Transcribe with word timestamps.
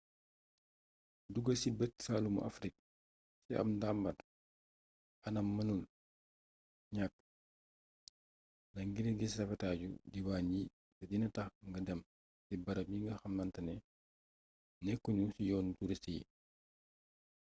dugg 1.33 1.47
ci 1.61 1.69
bëj-saalumu 1.77 2.39
afrik 2.49 2.75
ci 3.45 3.51
ab 3.59 3.67
ndambaar 3.75 4.17
anam 5.27 5.47
mënul 5.55 5.81
ñakk 6.95 7.13
la 8.73 8.81
ngir 8.87 9.07
gis 9.19 9.33
rafetaayu 9.39 9.89
diiwaan 10.11 10.45
yi 10.53 10.61
te 10.97 11.03
dina 11.09 11.27
tax 11.35 11.49
nga 11.67 11.79
dem 11.87 12.01
ci 12.45 12.53
barab 12.65 12.87
yi 12.91 12.97
nga 13.03 13.19
xamantane 13.21 13.73
nekku 14.85 15.09
ñu 15.17 15.25
ci 15.35 15.41
yoonu 15.49 15.71
turist 15.77 16.05
yi 16.15 16.21